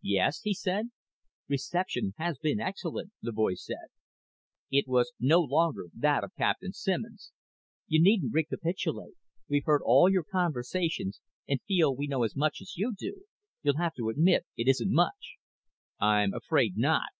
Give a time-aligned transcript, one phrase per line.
[0.00, 0.86] "Yes?" he said.
[1.46, 3.88] "Reception has been excellent," the voice said.
[4.70, 7.32] It was no longer that of Captain Simmons.
[7.86, 9.12] "You needn't recapitulate.
[9.46, 13.24] We've heard all your conversations and feel we know as much as you do.
[13.62, 15.36] You'll have to admit it isn't much."
[16.00, 17.10] "I'm afraid not.